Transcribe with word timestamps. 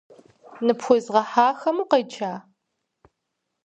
Ныпхуезгъэхьахэм 0.65 1.77
укъеджа? 1.83 2.33